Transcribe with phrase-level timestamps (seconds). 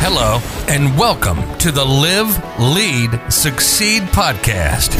[0.00, 0.38] Hello,
[0.68, 4.94] and welcome to the Live, Lead, Succeed podcast,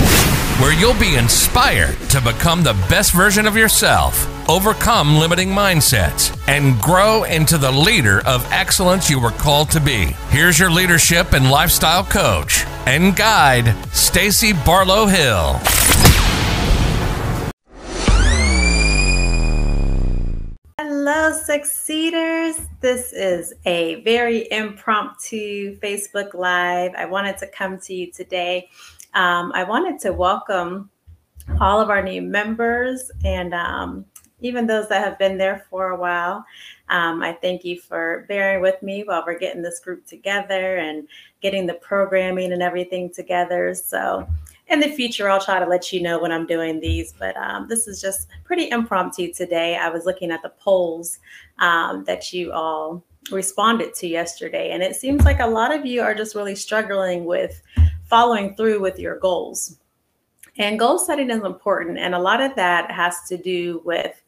[0.61, 6.81] where you'll be inspired to become the best version of yourself, overcome limiting mindsets, and
[6.81, 10.07] grow into the leader of excellence you were called to be.
[10.31, 15.61] Here's your leadership and lifestyle coach and guide, Stacy Barlow Hill.
[21.33, 22.57] Succeeders.
[22.81, 26.93] This is a very impromptu Facebook Live.
[26.97, 28.69] I wanted to come to you today.
[29.15, 30.91] Um, I wanted to welcome
[31.61, 34.05] all of our new members and um,
[34.41, 36.45] even those that have been there for a while.
[36.89, 41.07] Um, I thank you for bearing with me while we're getting this group together and
[41.41, 43.75] getting the programming and everything together.
[43.75, 44.27] So,
[44.69, 47.69] in the future, I'll try to let you know when I'm doing these, but um,
[47.69, 49.77] this is just pretty impromptu today.
[49.77, 51.19] I was looking at the polls
[51.59, 56.03] um, that you all responded to yesterday, and it seems like a lot of you
[56.03, 57.63] are just really struggling with
[58.05, 59.79] following through with your goals.
[60.59, 64.21] And goal setting is important, and a lot of that has to do with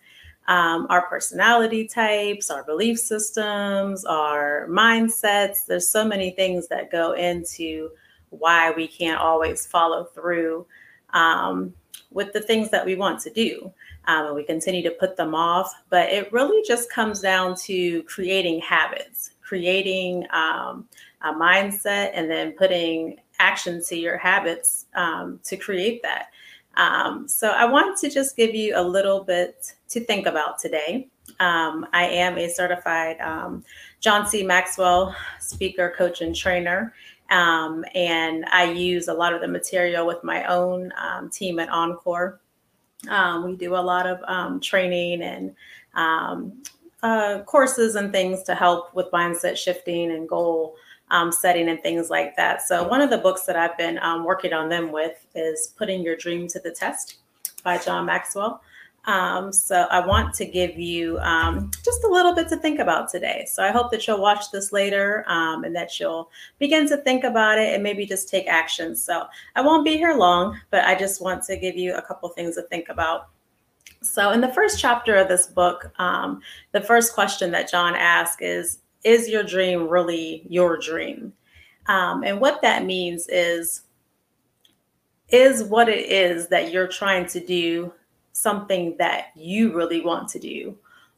[0.48, 5.66] um, our personality types, our belief systems, our mindsets.
[5.66, 7.90] There's so many things that go into
[8.30, 10.66] why we can't always follow through
[11.12, 11.74] um,
[12.10, 13.72] with the things that we want to do.
[14.06, 15.72] Um, and we continue to put them off.
[15.90, 20.88] But it really just comes down to creating habits, creating um,
[21.22, 26.26] a mindset, and then putting action to your habits um, to create that.
[26.76, 31.08] Um, so I want to just give you a little bit to think about today.
[31.40, 33.18] Um, I am a certified
[34.00, 34.42] John C.
[34.42, 36.94] Maxwell speaker, coach, and trainer.
[37.30, 41.68] Um, and I use a lot of the material with my own um, team at
[41.68, 42.40] Encore.
[43.08, 45.54] Um, we do a lot of um, training and
[45.94, 46.62] um,
[47.02, 50.74] uh, courses and things to help with mindset shifting and goal
[51.10, 52.62] um, setting and things like that.
[52.62, 56.16] So, one of the books that I've been working on them with is Putting Your
[56.16, 57.16] Dream to the Test
[57.64, 58.62] by John Maxwell.
[59.06, 63.08] Um, so I want to give you um, just a little bit to think about
[63.08, 63.46] today.
[63.48, 67.24] So I hope that you'll watch this later um, and that you'll begin to think
[67.24, 68.94] about it and maybe just take action.
[68.94, 69.24] So
[69.56, 72.56] I won't be here long, but I just want to give you a couple things
[72.56, 73.28] to think about.
[74.02, 76.40] So in the first chapter of this book, um,
[76.72, 81.32] the first question that John asks is, is your dream really your dream?
[81.86, 83.82] Um, and what that means is,
[85.30, 87.92] is what it is that you're trying to do
[88.32, 90.76] something that you really want to do?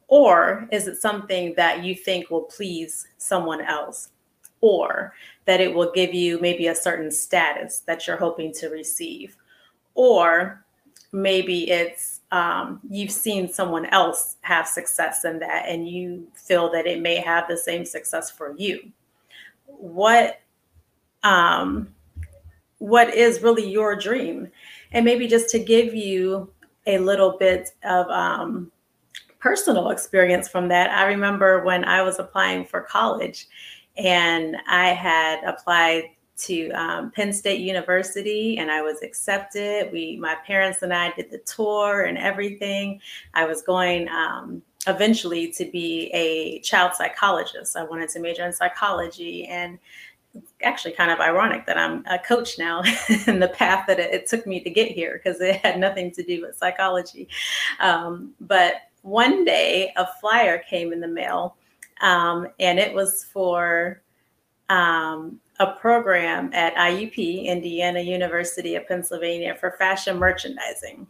[0.09, 4.11] Or is it something that you think will please someone else?
[4.61, 5.15] Or
[5.47, 9.37] that it will give you maybe a certain status that you're hoping to receive?
[9.95, 10.65] Or
[11.13, 16.87] maybe it's um, you've seen someone else have success in that and you feel that
[16.87, 18.91] it may have the same success for you.
[19.67, 20.41] What
[21.23, 21.89] um,
[22.79, 24.49] what is really your dream?
[24.93, 26.51] And maybe just to give you
[26.87, 28.71] a little bit of um,
[29.39, 30.91] personal experience from that.
[30.91, 33.49] I remember when I was applying for college
[33.97, 36.05] and I had applied
[36.39, 39.91] to um, Penn State University and I was accepted.
[39.93, 43.01] We, my parents and I did the tour and everything.
[43.35, 47.77] I was going um, eventually to be a child psychologist.
[47.77, 49.79] I wanted to major in psychology and
[50.63, 52.83] actually kind of ironic that I'm a coach now
[53.27, 56.11] in the path that it, it, took me to get here because it had nothing
[56.13, 57.29] to do with psychology.
[57.81, 61.57] Um, but one day a flyer came in the mail
[62.01, 64.03] um, and it was for
[64.69, 71.07] um, a program at IUP, Indiana University of Pennsylvania, for fashion merchandising.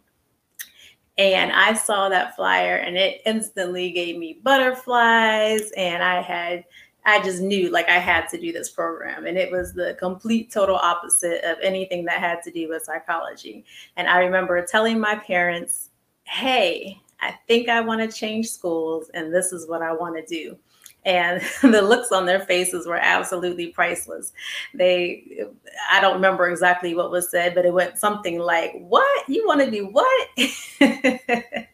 [1.17, 6.65] And I saw that flyer and it instantly gave me butterflies and I had
[7.05, 9.25] I just knew like I had to do this program.
[9.25, 13.65] And it was the complete total opposite of anything that had to do with psychology.
[13.97, 15.89] And I remember telling my parents,
[16.23, 20.25] hey, I think I want to change schools and this is what I want to
[20.25, 20.57] do.
[21.05, 24.31] And the looks on their faces were absolutely priceless.
[24.73, 25.45] They,
[25.91, 29.27] I don't remember exactly what was said, but it went something like, What?
[29.27, 30.29] You want to do what?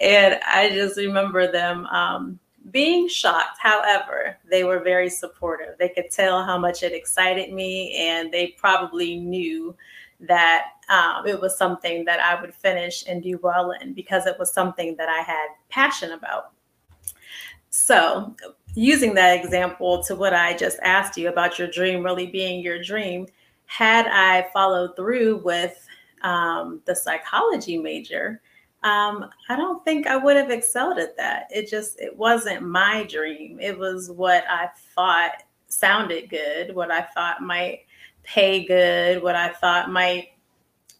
[0.00, 2.38] and I just remember them um,
[2.74, 3.56] being shocked.
[3.60, 5.78] However, they were very supportive.
[5.78, 9.76] They could tell how much it excited me, and they probably knew
[10.18, 14.36] that um, it was something that I would finish and do well in because it
[14.40, 16.50] was something that I had passion about.
[17.70, 18.34] So,
[18.74, 22.82] using that example to what I just asked you about your dream really being your
[22.82, 23.28] dream,
[23.66, 25.86] had I followed through with
[26.22, 28.40] um, the psychology major,
[28.84, 31.48] um, I don't think I would have excelled at that.
[31.50, 33.58] It just it wasn't my dream.
[33.58, 37.80] It was what I thought sounded good, what I thought might
[38.22, 40.28] pay good, what I thought might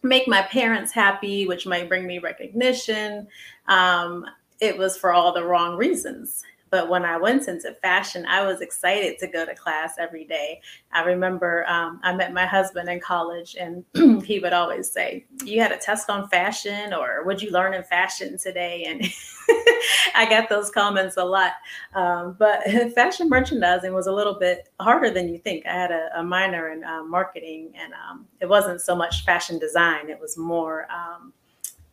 [0.01, 3.27] make my parents happy, which might bring me recognition.
[3.67, 4.25] Um,
[4.59, 6.43] it was for all the wrong reasons.
[6.69, 10.61] But when I went into fashion, I was excited to go to class every day.
[10.91, 13.85] I remember um, I met my husband in college, and
[14.25, 17.83] he would always say, You had a test on fashion, or would you learn in
[17.83, 18.85] fashion today?
[18.87, 19.01] And
[20.15, 21.53] I got those comments a lot.
[21.93, 22.63] Um, but
[22.95, 25.65] fashion merchandising was a little bit harder than you think.
[25.65, 29.59] I had a, a minor in uh, marketing, and um, it wasn't so much fashion
[29.59, 31.31] design, it was more um,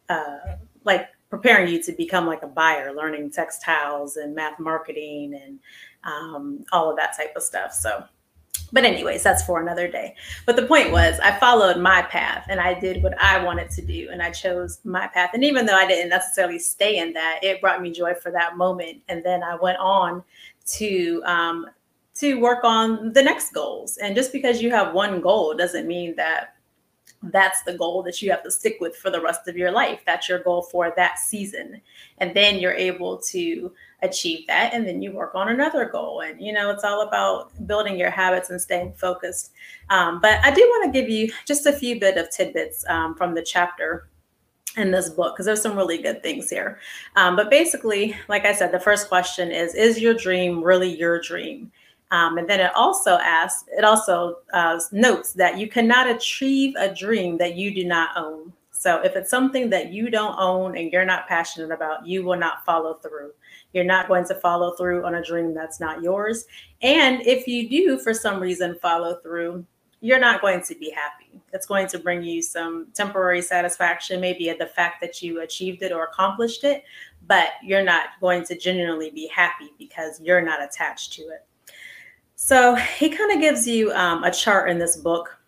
[0.09, 5.59] uh, like preparing you to become like a buyer, learning textiles and math marketing and
[6.05, 7.73] um, all of that type of stuff.
[7.73, 8.05] So,
[8.71, 10.15] but anyways, that's for another day.
[10.45, 13.81] But the point was, I followed my path and I did what I wanted to
[13.81, 15.31] do, and I chose my path.
[15.33, 18.59] And even though I didn't necessarily stay in that, it brought me joy for that
[18.59, 19.01] moment.
[19.09, 20.23] And then I went on
[20.73, 21.67] to um,
[22.17, 23.97] to work on the next goals.
[23.97, 26.57] And just because you have one goal doesn't mean that
[27.25, 30.01] that's the goal that you have to stick with for the rest of your life.
[30.05, 31.81] That's your goal for that season.
[32.19, 33.73] And then you're able to
[34.03, 34.75] achieve that.
[34.75, 36.23] And then you work on another goal.
[36.23, 39.53] And, you know, it's all about building your habits and staying focused.
[39.91, 43.15] Um, but I do want to give you just a few bit of tidbits um,
[43.15, 44.09] from the chapter
[44.77, 46.79] in this book because there's some really good things here.
[47.17, 51.21] Um, but basically, like I said, the first question is Is your dream really your
[51.21, 51.71] dream?
[52.13, 56.95] Um, and then it also asks, it also uh, notes that you cannot achieve a
[56.95, 58.53] dream that you do not own.
[58.71, 62.37] So if it's something that you don't own and you're not passionate about, you will
[62.37, 63.31] not follow through.
[63.73, 66.45] You're not going to follow through on a dream that's not yours.
[66.83, 69.65] And if you do, for some reason, follow through,
[70.03, 71.41] you're not going to be happy.
[71.55, 75.83] It's going to bring you some temporary satisfaction, maybe at the fact that you achieved
[75.83, 76.85] it or accomplished it,
[77.27, 81.47] but you're not going to genuinely be happy because you're not attached to it.
[82.45, 85.39] So he kind of gives you um, a chart in this book.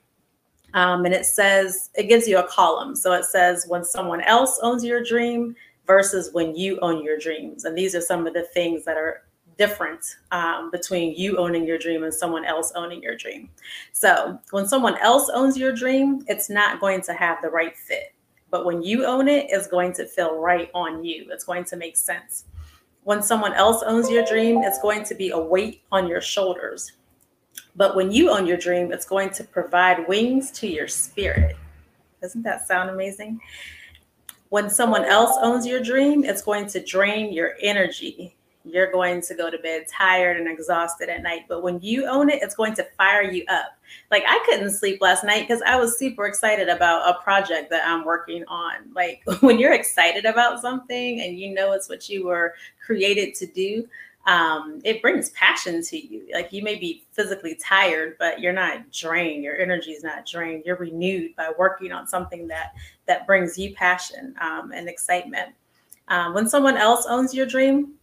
[0.75, 2.95] Um, and it says, it gives you a column.
[2.95, 5.57] So it says when someone else owns your dream
[5.89, 7.65] versus when you own your dreams.
[7.65, 9.25] And these are some of the things that are
[9.59, 13.51] different um, between you owning your dream and someone else owning your dream.
[13.91, 18.15] So when someone else owns your dream, it's not going to have the right fit.
[18.51, 21.27] But when you own it, it's going to feel right on you.
[21.33, 22.45] It's going to make sense
[23.05, 26.93] when someone else owns your dream, it's going to be a weight on your shoulders.
[27.77, 31.57] But when you own your dream, it's going to provide wings to your spirit.
[32.21, 33.41] Doesn't that sound amazing?
[34.49, 39.35] When someone else owns your dream, it's going to drain your energy you're going to
[39.35, 41.43] go to bed tired and exhausted at night.
[41.49, 43.77] But when you own it, it's going to fire you up.
[44.11, 47.87] Like I couldn't sleep last night because I was super excited about a project that
[47.87, 48.75] I'm working on.
[48.95, 53.47] Like when you're excited about something and you know it's what you were created to
[53.47, 53.87] do,
[54.27, 56.27] um, it brings passion to you.
[56.33, 59.45] Like you may be physically tired, but you're not drained.
[59.45, 60.63] Your energy is not drained.
[60.65, 62.73] You're renewed by working on something that
[63.07, 65.51] that brings you passion um, and excitement.
[66.09, 67.95] Um, when someone else owns your dream,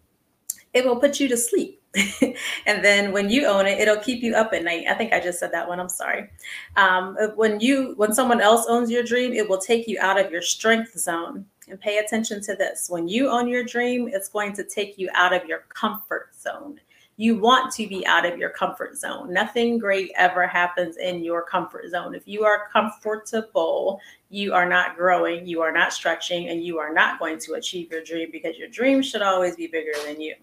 [0.74, 1.82] it will put you to sleep.
[2.66, 4.86] and then when you own it, it'll keep you up at night.
[4.90, 5.80] I think I just said that one.
[5.80, 6.30] I'm sorry.
[6.78, 10.32] Um, when you when someone else owns your dream, it will take you out of
[10.32, 11.46] your strength zone.
[11.68, 12.88] And pay attention to this.
[12.90, 16.82] When you own your dream, it's going to take you out of your comfort zone.
[17.16, 19.32] You want to be out of your comfort zone.
[19.32, 22.16] Nothing great ever happens in your comfort zone.
[22.16, 26.94] If you are comfortable, you are not growing, you are not stretching, and you are
[26.94, 30.36] not going to achieve your dream because your dream should always be bigger than you.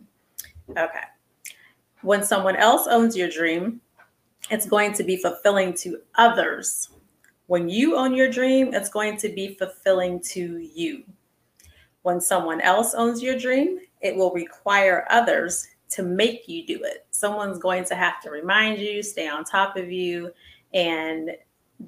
[0.70, 1.00] Okay.
[2.02, 3.80] When someone else owns your dream,
[4.50, 6.90] it's going to be fulfilling to others.
[7.46, 11.02] When you own your dream, it's going to be fulfilling to you.
[12.02, 17.06] When someone else owns your dream, it will require others to make you do it.
[17.10, 20.30] Someone's going to have to remind you, stay on top of you,
[20.74, 21.30] and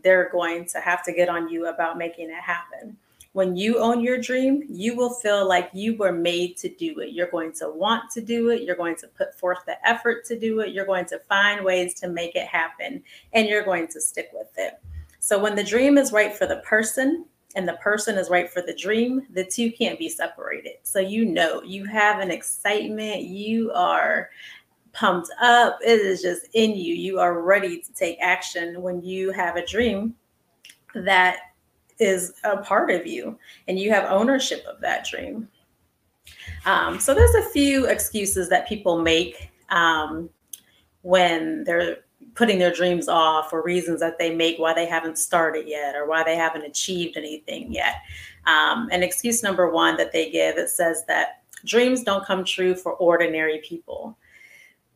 [0.03, 2.97] they're going to have to get on you about making it happen.
[3.33, 7.13] When you own your dream, you will feel like you were made to do it.
[7.13, 8.63] You're going to want to do it.
[8.63, 10.73] You're going to put forth the effort to do it.
[10.73, 14.51] You're going to find ways to make it happen, and you're going to stick with
[14.57, 14.81] it.
[15.21, 18.63] So, when the dream is right for the person and the person is right for
[18.63, 20.75] the dream, the two can't be separated.
[20.83, 24.31] So, you know, you have an excitement, you are
[24.93, 26.95] pumped up, it is just in you.
[26.95, 30.15] You are ready to take action when you have a dream
[30.95, 31.50] that
[32.01, 33.39] is a part of you
[33.69, 35.49] and you have ownership of that dream.
[36.65, 40.29] Um, so there's a few excuses that people make um,
[41.03, 41.99] when they're
[42.35, 46.07] putting their dreams off or reasons that they make why they haven't started yet or
[46.07, 47.97] why they haven't achieved anything yet.
[48.47, 52.75] Um, and excuse number one that they give it says that dreams don't come true
[52.75, 54.17] for ordinary people.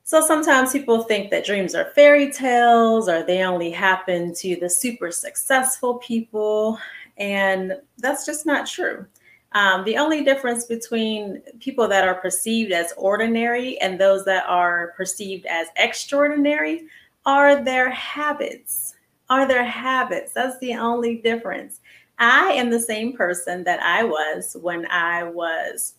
[0.06, 4.68] So sometimes people think that dreams are fairy tales or they only happen to the
[4.68, 6.78] super successful people.
[7.16, 9.06] And that's just not true.
[9.52, 14.92] Um, the only difference between people that are perceived as ordinary and those that are
[14.94, 16.87] perceived as extraordinary
[17.25, 18.96] are their habits.
[19.30, 20.32] Are their habits.
[20.34, 21.80] That's the only difference.
[22.18, 25.94] I am the same person that I was when I was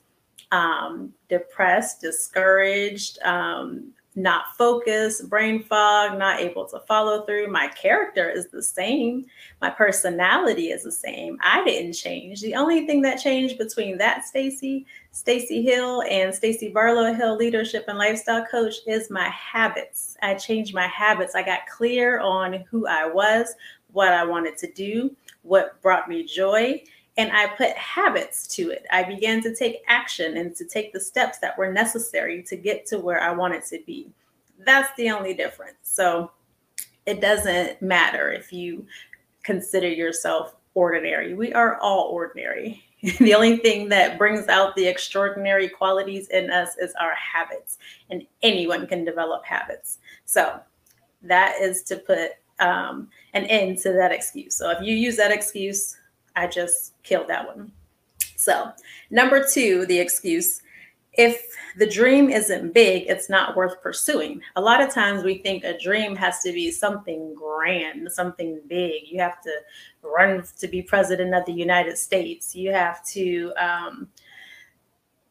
[0.52, 7.52] um, depressed, discouraged, um, not focused, brain fog, not able to follow through.
[7.52, 9.26] My character is the same.
[9.62, 11.38] My personality is the same.
[11.42, 12.42] I didn't change.
[12.42, 17.86] The only thing that changed between that Stacy, Stacy Hill, and Stacy Barlow Hill leadership
[17.90, 20.16] and lifestyle coach is my habits.
[20.22, 21.36] I changed my habits.
[21.36, 23.54] I got clear on who I was,
[23.92, 26.82] what I wanted to do, what brought me joy,
[27.18, 28.86] and I put habits to it.
[28.92, 32.86] I began to take action and to take the steps that were necessary to get
[32.88, 34.12] to where I wanted to be.
[34.66, 35.78] That's the only difference.
[35.84, 36.32] So
[37.06, 38.86] it doesn't matter if you
[39.44, 41.34] consider yourself ordinary.
[41.34, 42.84] We are all ordinary.
[43.20, 47.78] the only thing that brings out the extraordinary qualities in us is our habits,
[48.10, 50.00] and anyone can develop habits.
[50.26, 50.60] So
[51.22, 54.56] that is to put um, an end to that excuse.
[54.56, 55.98] So if you use that excuse,
[56.36, 57.72] I just killed that one.
[58.36, 58.72] So,
[59.10, 60.62] number two, the excuse
[61.18, 64.42] if the dream isn't big, it's not worth pursuing.
[64.56, 69.04] A lot of times we think a dream has to be something grand, something big.
[69.08, 69.52] You have to
[70.02, 72.56] run to be president of the United States.
[72.56, 74.08] You have to um,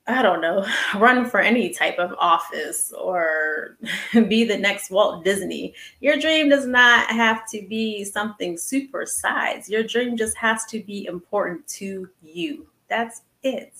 [0.06, 3.76] I don't know, run for any type of office or
[4.28, 5.74] be the next Walt Disney.
[6.00, 9.68] Your dream does not have to be something super size.
[9.68, 12.66] Your dream just has to be important to you.
[12.88, 13.72] That's it.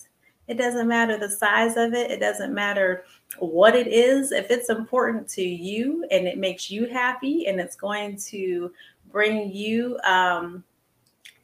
[0.47, 3.05] It doesn't matter the size of it, it doesn't matter
[3.39, 4.31] what it is.
[4.31, 8.71] If it's important to you and it makes you happy and it's going to
[9.11, 10.63] bring you um,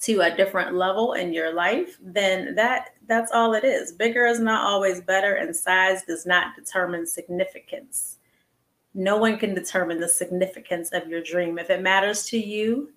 [0.01, 3.91] to a different level in your life, then that that's all it is.
[3.91, 8.19] Bigger is not always better and size does not determine significance.
[8.93, 11.59] No one can determine the significance of your dream.
[11.59, 12.93] If it matters to you,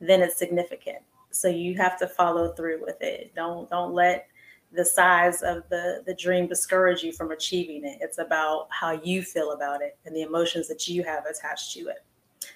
[0.00, 0.98] then it's significant.
[1.30, 3.32] So you have to follow through with it.
[3.36, 4.26] Don't don't let
[4.72, 7.98] the size of the the dream discourage you from achieving it.
[8.00, 11.90] It's about how you feel about it and the emotions that you have attached to
[11.90, 12.04] it.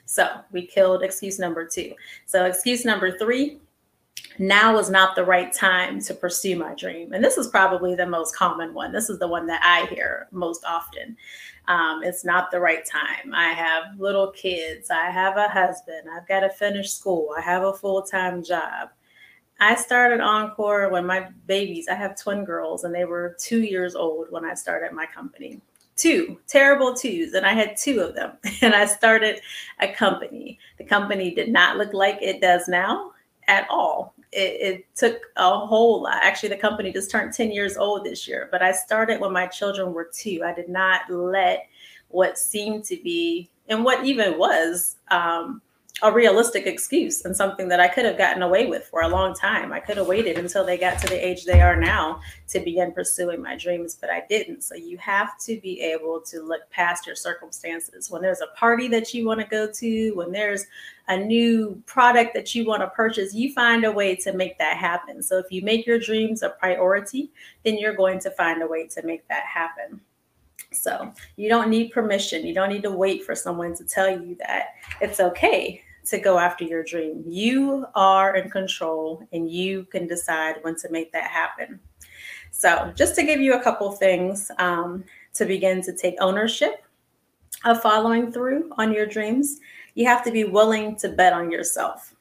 [0.04, 1.92] So we killed excuse number two.
[2.26, 3.60] So excuse number three
[4.38, 7.12] now is not the right time to pursue my dream.
[7.12, 8.92] And this is probably the most common one.
[8.92, 11.16] This is the one that I hear most often.
[11.68, 13.32] Um, it's not the right time.
[13.34, 14.90] I have little kids.
[14.90, 16.08] I have a husband.
[16.12, 17.30] I've got to finish school.
[17.36, 18.90] I have a full time job.
[19.60, 23.94] I started Encore when my babies, I have twin girls, and they were two years
[23.94, 25.60] old when I started my company
[25.94, 29.40] two terrible twos and i had two of them and i started
[29.80, 33.12] a company the company did not look like it does now
[33.46, 37.76] at all it, it, took a whole lot actually the company just turned 10 years
[37.76, 41.66] old this year but i started when my children were two i did not let
[42.08, 45.60] what seemed to be and what even was um,
[46.02, 49.34] a realistic excuse and something that I could have gotten away with for a long
[49.34, 49.72] time.
[49.72, 52.92] I could have waited until they got to the age they are now to begin
[52.92, 54.62] pursuing my dreams, but I didn't.
[54.62, 58.10] So you have to be able to look past your circumstances.
[58.10, 60.66] When there's a party that you want to go to, when there's
[61.12, 64.76] a new product that you want to purchase, you find a way to make that
[64.76, 65.22] happen.
[65.22, 67.30] So if you make your dreams a priority,
[67.64, 70.00] then you're going to find a way to make that happen.
[70.72, 72.46] So you don't need permission.
[72.46, 76.38] You don't need to wait for someone to tell you that it's okay to go
[76.38, 77.22] after your dream.
[77.26, 81.78] You are in control and you can decide when to make that happen.
[82.50, 85.04] So, just to give you a couple things um,
[85.34, 86.84] to begin to take ownership
[87.64, 89.60] of following through on your dreams,
[89.94, 92.14] you have to be willing to bet on yourself.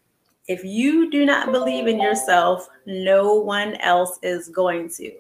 [0.47, 5.11] If you do not believe in yourself, no one else is going to.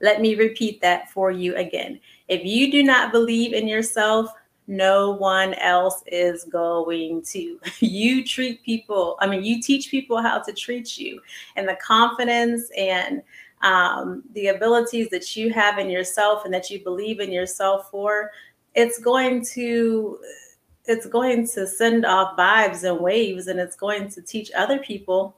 [0.00, 2.00] Let me repeat that for you again.
[2.28, 4.32] If you do not believe in yourself,
[4.66, 7.60] no one else is going to.
[7.80, 11.20] You treat people, I mean, you teach people how to treat you,
[11.56, 13.22] and the confidence and
[13.62, 18.30] um, the abilities that you have in yourself and that you believe in yourself for,
[18.74, 20.18] it's going to
[20.86, 25.36] it's going to send off vibes and waves and it's going to teach other people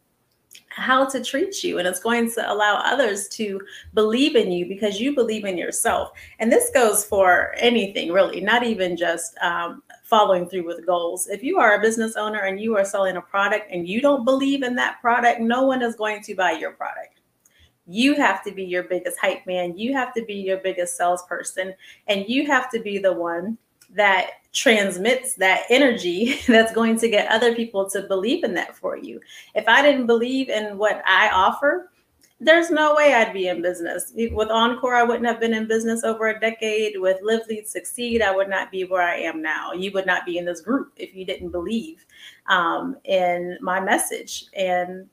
[0.68, 3.60] how to treat you and it's going to allow others to
[3.94, 6.12] believe in you because you believe in yourself.
[6.38, 11.28] And this goes for anything really not even just um, following through with goals.
[11.28, 14.24] If you are a business owner and you are selling a product and you don't
[14.24, 17.20] believe in that product no one is going to buy your product.
[17.86, 19.76] You have to be your biggest hype man.
[19.76, 21.74] You have to be your biggest salesperson
[22.06, 23.58] and you have to be the one
[23.94, 28.96] that transmits that energy that's going to get other people to believe in that for
[28.96, 29.20] you.
[29.54, 31.90] If I didn't believe in what I offer,
[32.44, 34.12] there's no way I'd be in business.
[34.16, 37.00] With Encore, I wouldn't have been in business over a decade.
[37.00, 39.72] With Live Lead Succeed, I would not be where I am now.
[39.72, 42.04] You would not be in this group if you didn't believe
[42.48, 45.08] um, in my message and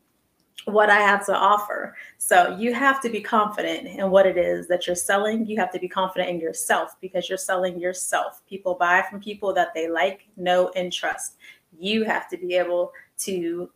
[0.71, 1.95] what I have to offer.
[2.17, 5.45] So you have to be confident in what it is that you're selling.
[5.45, 8.41] You have to be confident in yourself because you're selling yourself.
[8.47, 11.38] People buy from people that they like, know, and trust.
[11.77, 13.69] You have to be able to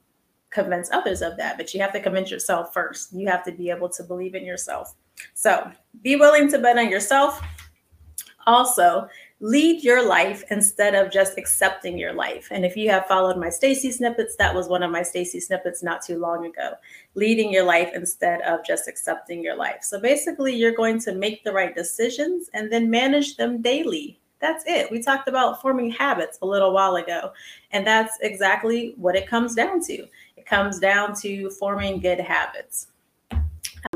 [0.50, 3.12] convince others of that, but you have to convince yourself first.
[3.14, 4.96] You have to be able to believe in yourself.
[5.34, 5.70] So
[6.02, 7.42] be willing to bet on yourself.
[8.46, 9.08] Also,
[9.44, 12.48] lead your life instead of just accepting your life.
[12.50, 15.84] And if you have followed my Stacy snippets, that was one of my Stacy snippets
[15.84, 16.76] not too long ago.
[17.16, 19.80] Leading your life instead of just accepting your life.
[19.82, 24.18] So basically, you're going to make the right decisions and then manage them daily.
[24.40, 24.90] That's it.
[24.90, 27.34] We talked about forming habits a little while ago,
[27.72, 30.08] and that's exactly what it comes down to.
[30.38, 32.88] It comes down to forming good habits.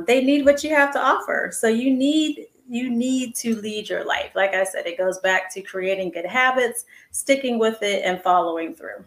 [0.06, 1.52] They need what you have to offer.
[1.54, 4.32] So you need you need to lead your life.
[4.36, 8.74] Like I said, it goes back to creating good habits, sticking with it, and following
[8.74, 9.04] through.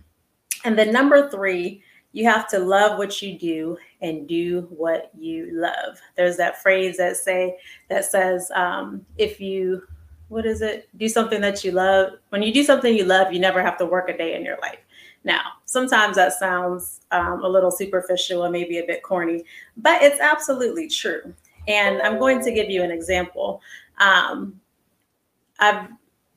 [0.65, 5.51] And then number three, you have to love what you do and do what you
[5.53, 6.01] love.
[6.17, 9.83] There's that phrase that say that says, um, if you
[10.31, 10.89] what is it?
[10.97, 12.13] Do something that you love.
[12.29, 14.59] When you do something you love, you never have to work a day in your
[14.63, 14.79] life.
[15.25, 19.45] Now, sometimes that sounds um, a little superficial and maybe a bit corny,
[19.77, 21.35] but it's absolutely true.
[21.69, 23.61] And I'm going to give you an example.
[23.99, 24.61] Um,
[25.59, 25.89] I've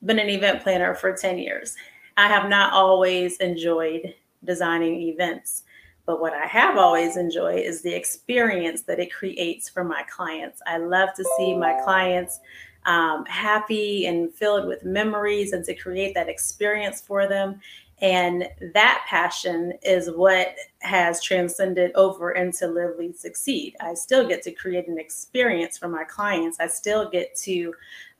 [0.04, 1.76] been an event planner for 10 years.
[2.16, 4.14] I have not always enjoyed
[4.44, 5.64] designing events,
[6.06, 10.60] but what I have always enjoyed is the experience that it creates for my clients.
[10.66, 12.40] I love to see my clients
[12.86, 17.60] um, happy and filled with memories and to create that experience for them.
[18.00, 23.76] And that passion is what has transcended over into Live Lead Succeed.
[23.80, 26.58] I still get to create an experience for my clients.
[26.58, 27.72] I still get to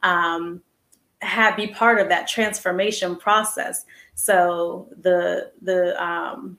[0.03, 0.63] um,
[1.23, 3.85] have be part of that transformation process.
[4.15, 6.59] So the the um,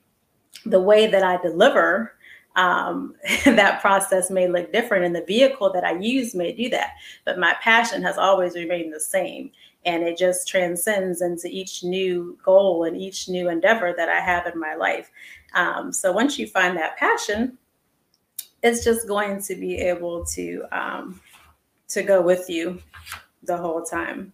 [0.64, 2.12] the way that I deliver
[2.56, 6.94] um, that process may look different, and the vehicle that I use may do that.
[7.24, 9.52] But my passion has always remained the same
[9.86, 14.46] and it just transcends into each new goal and each new endeavor that I have
[14.46, 15.10] in my life.
[15.54, 17.56] Um, so once you find that passion,
[18.62, 21.20] it's just going to be able to um,
[21.88, 22.80] to go with you
[23.44, 24.32] the whole time.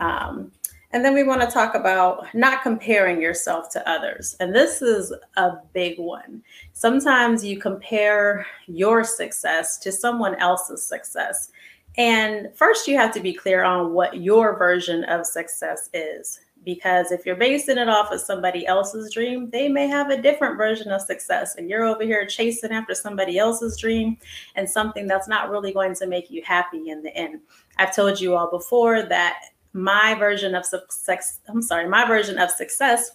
[0.00, 0.52] Um,
[0.92, 4.36] and then we want to talk about not comparing yourself to others.
[4.40, 6.42] And this is a big one.
[6.72, 11.52] Sometimes you compare your success to someone else's success.
[11.98, 16.40] And first, you have to be clear on what your version of success is.
[16.62, 20.58] Because if you're basing it off of somebody else's dream, they may have a different
[20.58, 21.56] version of success.
[21.56, 24.18] And you're over here chasing after somebody else's dream
[24.56, 27.40] and something that's not really going to make you happy in the end.
[27.78, 29.40] I've told you all before that
[29.72, 33.12] my version of success, I'm sorry, my version of success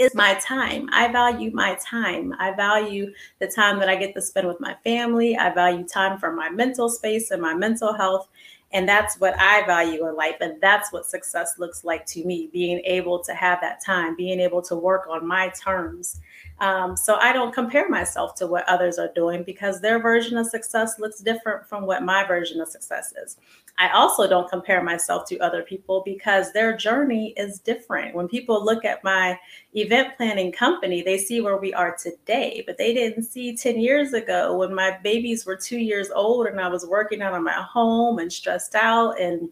[0.00, 0.88] is my time.
[0.92, 2.34] I value my time.
[2.38, 5.36] I value the time that I get to spend with my family.
[5.36, 8.28] I value time for my mental space and my mental health.
[8.72, 10.36] And that's what I value in life.
[10.40, 14.40] And that's what success looks like to me being able to have that time, being
[14.40, 16.20] able to work on my terms.
[16.60, 20.46] Um, so I don't compare myself to what others are doing because their version of
[20.46, 23.36] success looks different from what my version of success is.
[23.80, 28.14] I also don't compare myself to other people because their journey is different.
[28.14, 29.38] When people look at my
[29.72, 34.12] event planning company, they see where we are today, but they didn't see 10 years
[34.12, 37.52] ago when my babies were two years old and I was working out of my
[37.52, 39.48] home and stressed out and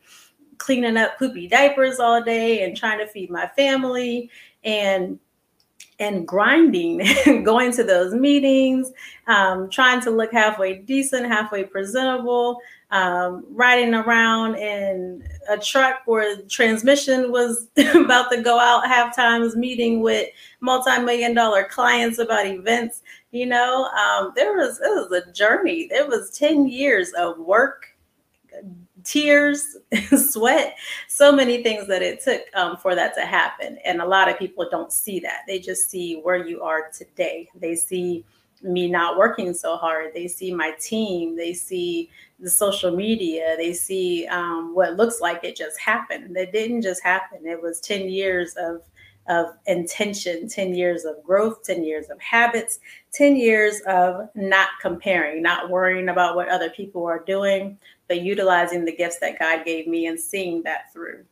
[0.58, 4.30] cleaning up poopy diapers all day and trying to feed my family
[4.62, 5.18] and
[6.00, 7.02] and grinding,
[7.44, 8.92] going to those meetings,
[9.26, 16.40] um, trying to look halfway decent, halfway presentable, um, riding around in a truck where
[16.42, 20.28] transmission was about to go out, half times meeting with
[20.60, 23.02] multi-million dollar clients about events.
[23.30, 25.88] You know, um, there was it was a journey.
[25.90, 27.86] It was 10 years of work,
[29.04, 29.76] tears,
[30.16, 30.76] sweat,
[31.08, 33.78] so many things that it took um, for that to happen.
[33.84, 35.42] And a lot of people don't see that.
[35.46, 37.50] They just see where you are today.
[37.54, 38.24] They see
[38.62, 40.12] me not working so hard.
[40.14, 41.36] They see my team.
[41.36, 43.56] They see the social media.
[43.56, 46.36] They see um, what looks like it just happened.
[46.36, 47.46] It didn't just happen.
[47.46, 48.82] It was 10 years of
[49.28, 52.80] of intention, 10 years of growth, 10 years of habits,
[53.12, 58.86] 10 years of not comparing, not worrying about what other people are doing, but utilizing
[58.86, 61.24] the gifts that God gave me and seeing that through.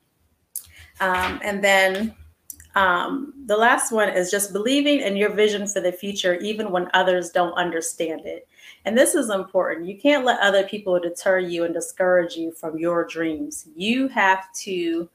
[1.01, 2.15] Um, and then
[2.77, 6.91] um, the last one is just believing in your vision for the future, even when
[6.93, 8.47] others don't understand it.
[8.85, 9.89] And this is important.
[9.89, 13.67] You can't let other people deter you and discourage you from your dreams.
[13.75, 15.09] You have to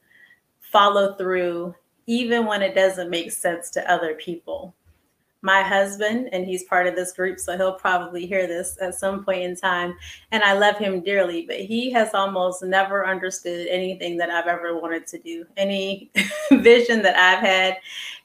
[0.58, 4.74] follow through, even when it doesn't make sense to other people
[5.42, 9.24] my husband, and he's part of this group, so he'll probably hear this at some
[9.24, 9.96] point in time.
[10.30, 14.78] And I love him dearly, but he has almost never understood anything that I've ever
[14.78, 15.44] wanted to do.
[15.56, 16.12] Any
[16.52, 17.78] vision that I've had,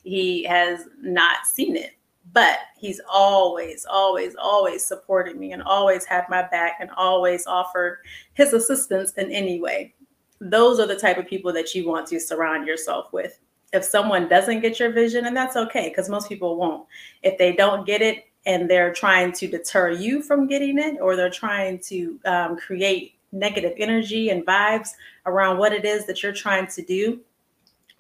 [0.04, 1.94] he has not seen it.
[2.34, 8.00] But he's always, always, always supported me and always had my back and always offered
[8.34, 9.96] his assistance in any way.
[10.40, 13.40] Those are the type of people that you want to surround yourself with
[13.74, 16.88] if someone doesn't get your vision, and that's okay because most people won't.
[17.24, 21.16] If they don't get it and they're trying to deter you from getting it, or
[21.16, 24.90] they're trying to um, create negative energy and vibes
[25.26, 27.20] around what it is that you're trying to do,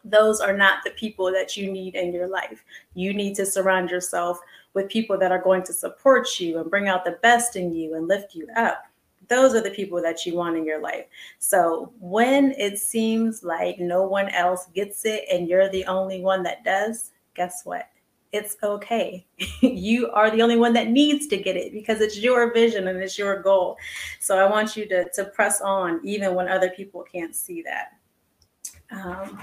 [0.05, 2.63] those are not the people that you need in your life.
[2.93, 4.39] You need to surround yourself
[4.73, 7.95] with people that are going to support you and bring out the best in you
[7.95, 8.86] and lift you up
[9.27, 11.05] those are the people that you want in your life.
[11.39, 16.43] So when it seems like no one else gets it and you're the only one
[16.43, 17.89] that does, guess what?
[18.31, 19.25] It's okay.
[19.61, 23.01] you are the only one that needs to get it because it's your vision and
[23.01, 23.77] it's your goal.
[24.19, 27.93] So I want you to, to press on even when other people can't see that.
[28.91, 29.41] Um,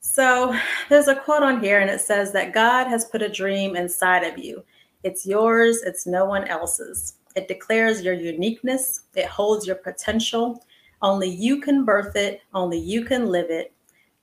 [0.00, 0.56] so
[0.88, 4.24] there's a quote on here and it says that God has put a dream inside
[4.24, 4.64] of you.
[5.04, 7.17] It's yours, it's no one else's.
[7.38, 10.64] It declares your uniqueness, it holds your potential.
[11.00, 13.72] Only you can birth it, only you can live it.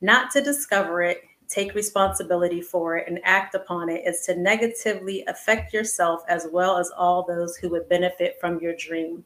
[0.02, 5.24] Not to discover it, take responsibility for it, and act upon it is to negatively
[5.30, 9.24] affect yourself as well as all those who would benefit from your dream.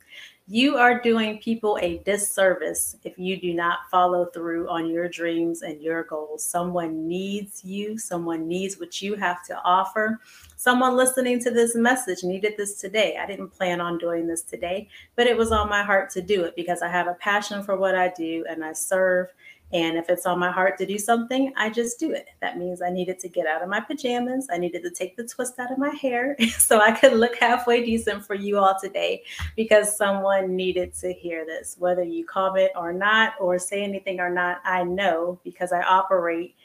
[0.51, 5.62] You are doing people a disservice if you do not follow through on your dreams
[5.62, 6.43] and your goals.
[6.43, 10.19] Someone needs you, someone needs what you have to offer.
[10.55, 13.19] Someone listening to this message needed this today.
[13.21, 16.45] I didn't plan on doing this today, but it was on my heart to do
[16.45, 19.27] it because I have a passion for what I do and I serve
[19.71, 22.29] and if it's on my heart to do something, I just do it.
[22.41, 24.47] That means I needed to get out of my pajamas.
[24.51, 27.86] I needed to take the twist out of my hair so I could look halfway
[27.86, 29.23] decent for you all today
[29.55, 31.75] because someone needed to hear this.
[31.77, 36.55] Whether you comment or not, or say anything or not, I know because I operate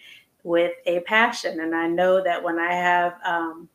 [0.42, 1.60] with a passion.
[1.60, 3.68] And I know that when I have, um,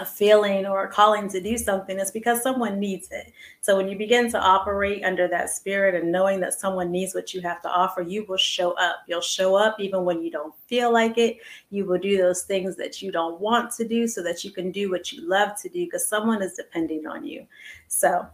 [0.00, 3.32] a feeling or a calling to do something, it's because someone needs it.
[3.60, 7.34] So when you begin to operate under that spirit and knowing that someone needs what
[7.34, 8.96] you have to offer, you will show up.
[9.06, 11.38] You'll show up even when you don't feel like it.
[11.70, 14.70] You will do those things that you don't want to do so that you can
[14.70, 17.46] do what you love to do because someone is depending on you.
[17.88, 18.26] So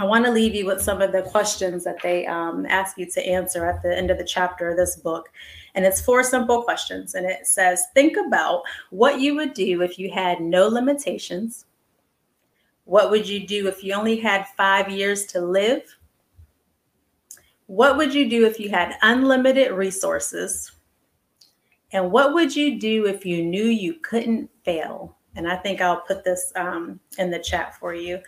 [0.00, 3.06] I want to leave you with some of the questions that they um, ask you
[3.06, 5.28] to answer at the end of the chapter of this book.
[5.74, 7.16] And it's four simple questions.
[7.16, 11.64] And it says, Think about what you would do if you had no limitations.
[12.84, 15.82] What would you do if you only had five years to live?
[17.66, 20.72] What would you do if you had unlimited resources?
[21.90, 25.16] And what would you do if you knew you couldn't fail?
[25.34, 28.20] And I think I'll put this um, in the chat for you.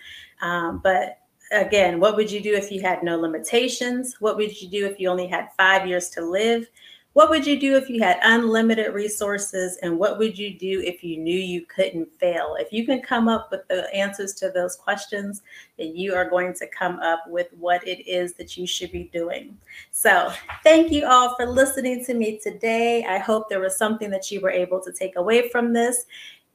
[0.42, 1.19] Um, but
[1.50, 4.16] again, what would you do if you had no limitations?
[4.20, 6.68] What would you do if you only had five years to live?
[7.12, 9.78] What would you do if you had unlimited resources?
[9.82, 12.54] And what would you do if you knew you couldn't fail?
[12.56, 15.42] If you can come up with the answers to those questions,
[15.76, 19.10] then you are going to come up with what it is that you should be
[19.12, 19.58] doing.
[19.90, 20.32] So,
[20.62, 23.04] thank you all for listening to me today.
[23.04, 26.04] I hope there was something that you were able to take away from this.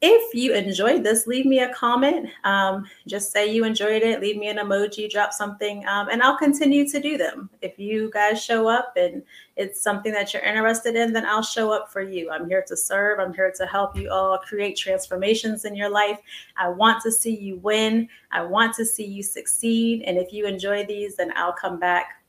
[0.07, 2.29] If you enjoyed this, leave me a comment.
[2.43, 6.37] Um, just say you enjoyed it, leave me an emoji, drop something, um, and I'll
[6.37, 7.49] continue to do them.
[7.63, 9.23] If you guys show up and
[9.55, 12.29] it's something that you're interested in, then I'll show up for you.
[12.29, 16.19] I'm here to serve, I'm here to help you all create transformations in your life.
[16.55, 20.03] I want to see you win, I want to see you succeed.
[20.05, 22.21] And if you enjoy these, then I'll come back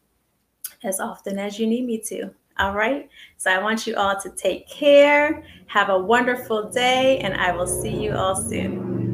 [0.83, 2.31] as often as you need me to.
[2.59, 3.09] All right.
[3.37, 5.45] So I want you all to take care.
[5.67, 9.07] Have a wonderful day, and I will see you all soon.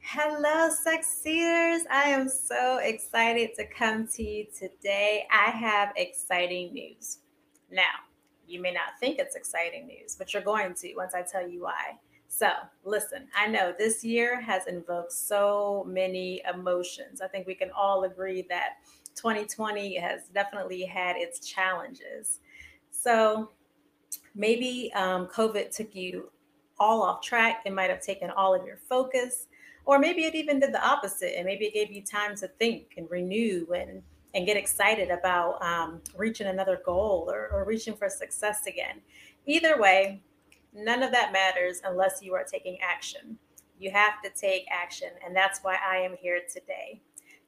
[0.00, 1.82] Hello, succeeders.
[1.90, 5.28] I am so excited to come to you today.
[5.30, 7.18] I have exciting news.
[7.70, 7.82] Now,
[8.46, 11.62] you may not think it's exciting news, but you're going to once I tell you
[11.62, 11.98] why.
[12.28, 12.48] So,
[12.84, 17.20] listen, I know this year has invoked so many emotions.
[17.20, 18.78] I think we can all agree that
[19.14, 22.40] 2020 has definitely had its challenges.
[22.90, 23.50] So,
[24.34, 26.30] maybe um, COVID took you
[26.78, 27.62] all off track.
[27.64, 29.46] It might have taken all of your focus,
[29.84, 32.94] or maybe it even did the opposite, and maybe it gave you time to think
[32.96, 34.02] and renew and
[34.34, 39.00] and get excited about um, reaching another goal or, or reaching for success again.
[39.46, 40.20] Either way,
[40.74, 43.38] none of that matters unless you are taking action.
[43.78, 47.00] You have to take action, and that's why I am here today.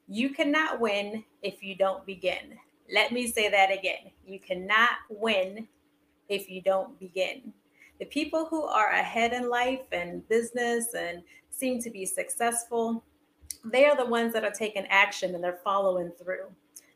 [0.07, 2.57] You cannot win if you don't begin.
[2.93, 4.11] Let me say that again.
[4.25, 5.67] You cannot win
[6.27, 7.53] if you don't begin.
[7.99, 13.03] The people who are ahead in life and business and seem to be successful,
[13.65, 16.45] they are the ones that are taking action and they're following through.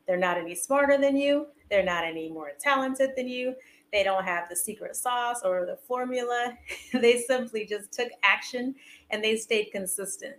[0.06, 3.54] They're not any smarter than you, they're not any more talented than you.
[3.92, 6.54] They don't have the secret sauce or the formula.
[6.92, 8.74] they simply just took action
[9.10, 10.34] and they stayed consistent.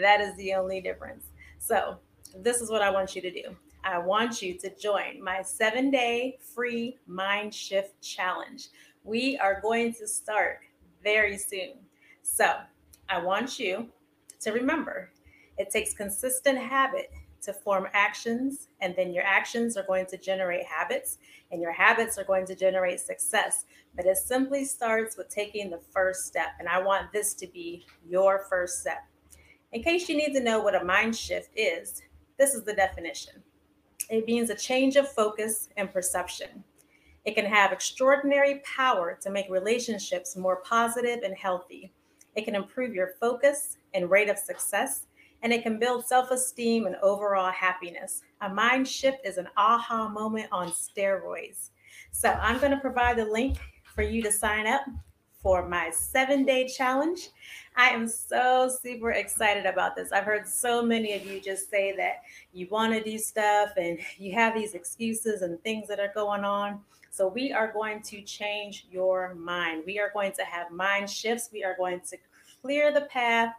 [0.00, 1.26] That is the only difference.
[1.58, 1.98] So,
[2.36, 3.56] this is what I want you to do.
[3.84, 8.68] I want you to join my seven day free mind shift challenge.
[9.04, 10.60] We are going to start
[11.02, 11.74] very soon.
[12.22, 12.54] So
[13.10, 13.90] I want you
[14.40, 15.10] to remember
[15.58, 17.10] it takes consistent habit
[17.44, 21.18] to form actions, and then your actions are going to generate habits,
[21.50, 23.64] and your habits are going to generate success.
[23.96, 26.48] But it simply starts with taking the first step.
[26.58, 29.04] And I want this to be your first step.
[29.72, 32.02] In case you need to know what a mind shift is,
[32.38, 33.42] this is the definition
[34.10, 36.64] it means a change of focus and perception.
[37.24, 41.92] It can have extraordinary power to make relationships more positive and healthy.
[42.34, 45.06] It can improve your focus and rate of success,
[45.44, 48.22] and it can build self esteem and overall happiness.
[48.40, 51.68] A mind shift is an aha moment on steroids.
[52.10, 53.58] So, I'm going to provide the link
[53.94, 54.82] for you to sign up
[55.42, 57.28] for my seven day challenge.
[57.76, 60.12] I am so super excited about this.
[60.12, 62.22] I've heard so many of you just say that
[62.54, 66.44] you want to do stuff and you have these excuses and things that are going
[66.44, 66.80] on.
[67.10, 69.82] So, we are going to change your mind.
[69.86, 71.50] We are going to have mind shifts.
[71.52, 72.16] We are going to
[72.64, 73.52] clear the path,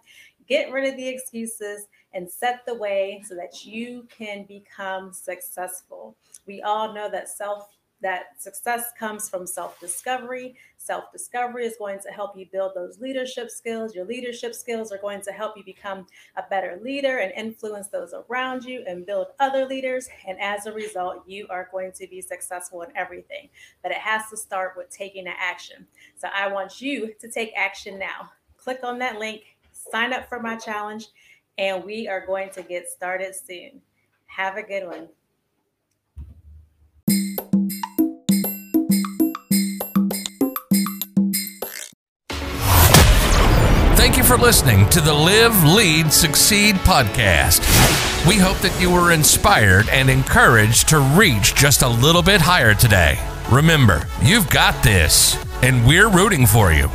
[0.47, 6.15] get rid of the excuses, and set the way so that you can become successful.
[6.47, 10.55] We all know that self that success comes from self discovery.
[10.77, 13.95] Self discovery is going to help you build those leadership skills.
[13.95, 16.05] Your leadership skills are going to help you become
[16.35, 20.07] a better leader and influence those around you and build other leaders.
[20.27, 23.49] And as a result, you are going to be successful in everything.
[23.81, 25.87] But it has to start with taking an action.
[26.17, 28.29] So I want you to take action now.
[28.57, 29.54] Click on that link,
[29.91, 31.07] sign up for my challenge,
[31.57, 33.81] and we are going to get started soon.
[34.27, 35.07] Have a good one.
[43.95, 47.59] Thank you for listening to the Live, Lead, Succeed podcast.
[48.27, 52.73] We hope that you were inspired and encouraged to reach just a little bit higher
[52.73, 53.19] today.
[53.51, 56.89] Remember, you've got this, and we're rooting for you.